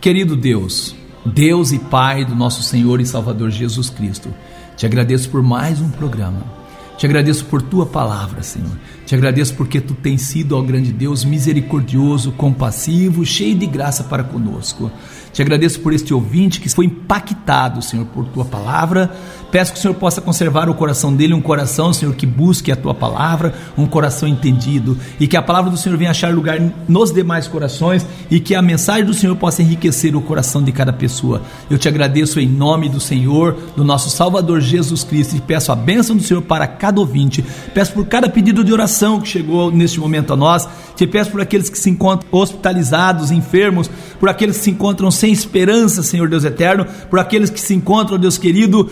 Querido 0.00 0.34
Deus, 0.34 0.94
Deus 1.26 1.72
e 1.72 1.78
Pai 1.78 2.24
do 2.24 2.34
nosso 2.34 2.62
Senhor 2.62 3.00
e 3.00 3.06
Salvador 3.06 3.50
Jesus 3.50 3.90
Cristo, 3.90 4.32
te 4.76 4.86
agradeço 4.86 5.28
por 5.28 5.42
mais 5.42 5.80
um 5.82 5.90
programa 5.90 6.59
te 7.00 7.06
agradeço 7.06 7.46
por 7.46 7.62
tua 7.62 7.86
palavra, 7.86 8.42
Senhor. 8.42 8.76
Te 9.06 9.14
agradeço 9.14 9.54
porque 9.54 9.80
tu 9.80 9.94
tens 9.94 10.20
sido, 10.20 10.54
ó 10.54 10.60
grande 10.60 10.92
Deus, 10.92 11.24
misericordioso, 11.24 12.30
compassivo, 12.32 13.24
cheio 13.24 13.56
de 13.56 13.64
graça 13.64 14.04
para 14.04 14.22
conosco. 14.22 14.92
Te 15.32 15.40
agradeço 15.40 15.80
por 15.80 15.94
este 15.94 16.12
ouvinte 16.12 16.60
que 16.60 16.68
foi 16.68 16.84
impactado, 16.84 17.80
Senhor, 17.80 18.04
por 18.04 18.26
tua 18.26 18.44
palavra. 18.44 19.16
Peço 19.50 19.72
que 19.72 19.78
o 19.78 19.82
Senhor 19.82 19.94
possa 19.94 20.20
conservar 20.20 20.68
o 20.68 20.74
coração 20.74 21.14
dele, 21.14 21.34
um 21.34 21.40
coração, 21.40 21.92
Senhor, 21.92 22.14
que 22.14 22.26
busque 22.26 22.70
a 22.70 22.76
tua 22.76 22.94
palavra, 22.94 23.54
um 23.76 23.86
coração 23.86 24.28
entendido, 24.28 24.96
e 25.18 25.26
que 25.26 25.36
a 25.36 25.42
palavra 25.42 25.70
do 25.70 25.76
Senhor 25.76 25.98
venha 25.98 26.10
achar 26.10 26.32
lugar 26.32 26.60
nos 26.88 27.12
demais 27.12 27.48
corações 27.48 28.06
e 28.30 28.38
que 28.38 28.54
a 28.54 28.62
mensagem 28.62 29.04
do 29.04 29.14
Senhor 29.14 29.34
possa 29.36 29.62
enriquecer 29.62 30.14
o 30.14 30.20
coração 30.20 30.62
de 30.62 30.72
cada 30.72 30.92
pessoa. 30.92 31.42
Eu 31.68 31.78
te 31.78 31.88
agradeço 31.88 32.38
em 32.38 32.48
nome 32.48 32.88
do 32.88 33.00
Senhor, 33.00 33.56
do 33.76 33.84
nosso 33.84 34.10
Salvador 34.10 34.60
Jesus 34.60 35.02
Cristo, 35.02 35.36
e 35.36 35.40
peço 35.40 35.72
a 35.72 35.76
bênção 35.76 36.16
do 36.16 36.22
Senhor 36.22 36.42
para 36.42 36.66
cada 36.66 37.00
ouvinte. 37.00 37.44
Peço 37.74 37.92
por 37.92 38.06
cada 38.06 38.28
pedido 38.28 38.62
de 38.62 38.72
oração 38.72 39.20
que 39.20 39.28
chegou 39.28 39.70
neste 39.70 39.98
momento 39.98 40.32
a 40.32 40.36
nós. 40.36 40.68
Te 40.96 41.06
peço 41.06 41.30
por 41.30 41.40
aqueles 41.40 41.68
que 41.68 41.78
se 41.78 41.88
encontram 41.88 42.28
hospitalizados, 42.30 43.30
enfermos, 43.30 43.90
por 44.18 44.28
aqueles 44.28 44.58
que 44.58 44.64
se 44.64 44.70
encontram 44.70 45.10
sem 45.10 45.32
esperança, 45.32 46.02
Senhor 46.02 46.28
Deus 46.28 46.44
eterno, 46.44 46.86
por 47.08 47.18
aqueles 47.18 47.48
que 47.48 47.60
se 47.60 47.74
encontram, 47.74 48.18
Deus 48.18 48.36
querido, 48.36 48.88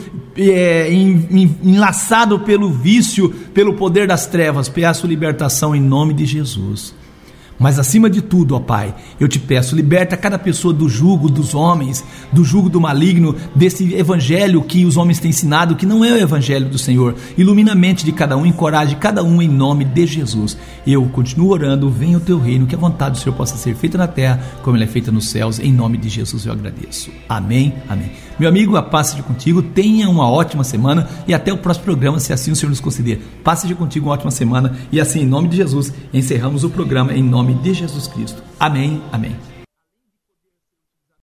é, 0.51 0.93
enlaçado 0.93 2.41
pelo 2.41 2.71
vício, 2.71 3.31
pelo 3.53 3.75
poder 3.75 4.07
das 4.07 4.27
trevas. 4.27 4.69
Peço 4.69 5.07
libertação 5.07 5.75
em 5.75 5.81
nome 5.81 6.15
de 6.15 6.27
Jesus. 6.27 6.95
Mas 7.59 7.79
acima 7.79 8.09
de 8.09 8.23
tudo, 8.23 8.55
ó 8.55 8.61
Pai, 8.61 8.95
eu 9.19 9.27
te 9.27 9.39
peço, 9.39 9.75
liberta 9.75 10.17
cada 10.17 10.39
pessoa 10.39 10.73
do 10.73 10.89
jugo 10.89 11.29
dos 11.29 11.55
homens, 11.55 12.05
do 12.33 12.45
jugo 12.45 12.69
do 12.69 12.81
maligno, 12.81 13.35
desse 13.55 13.95
evangelho 13.95 14.63
que 14.63 14.85
os 14.85 14.97
homens 14.97 15.19
têm 15.19 15.31
ensinado, 15.31 15.75
que 15.75 15.85
não 15.85 16.05
é 16.05 16.13
o 16.13 16.19
evangelho 16.19 16.69
do 16.69 16.79
Senhor. 16.79 17.17
Ilumina 17.37 17.73
a 17.73 17.75
mente 17.75 18.05
de 18.05 18.13
cada 18.13 18.37
um, 18.37 18.47
encoraje 18.47 18.95
cada 18.97 19.25
um 19.25 19.43
em 19.43 19.49
nome 19.49 19.85
de 19.85 20.07
Jesus. 20.07 20.57
Eu 20.87 21.05
continuo 21.07 21.51
orando, 21.51 21.91
venha 21.91 22.19
o 22.19 22.21
teu 22.21 22.39
reino, 22.39 22.67
que 22.67 22.75
a 22.75 22.79
vontade 22.79 23.17
do 23.17 23.19
Senhor 23.19 23.35
possa 23.35 23.57
ser 23.57 23.75
feita 23.75 23.99
na 23.99 24.07
terra, 24.07 24.41
como 24.63 24.77
ela 24.77 24.85
é 24.85 24.89
feita 24.89 25.11
nos 25.11 25.29
céus. 25.29 25.59
Em 25.59 25.73
nome 25.73 25.99
de 25.99 26.09
Jesus 26.09 26.47
eu 26.47 26.53
agradeço. 26.53 27.11
Amém. 27.29 27.75
Amém. 27.89 28.11
Meu 28.39 28.49
amigo, 28.49 28.77
a 28.77 28.83
paz 28.83 29.09
seja 29.09 29.23
contigo, 29.25 29.61
tenha 29.61 30.09
uma 30.09 30.31
ótima 30.31 30.63
semana 30.63 31.09
e 31.27 31.35
até 31.35 31.53
o 31.53 31.59
próximo 31.59 31.87
programa, 31.87 32.21
se 32.21 32.33
assim 32.33 32.53
o 32.53 32.57
Senhor 32.57 32.71
nos 32.71 32.79
conceder. 32.79 33.21
Paz 33.43 33.59
seja 33.59 33.75
contigo 33.75 34.07
uma 34.07 34.15
ótima 34.15 34.31
semana 34.31 34.77
e 34.93 35.01
assim, 35.01 35.23
em 35.23 35.27
nome 35.27 35.49
de 35.49 35.57
Jesus, 35.57 35.93
encerramos 36.15 36.63
o 36.63 36.71
programa 36.71 37.13
em 37.13 37.23
nome 37.49 37.63
de 37.63 37.73
Jesus 37.73 38.07
Cristo. 38.07 38.43
Amém, 38.61 39.03
amém. 39.11 39.58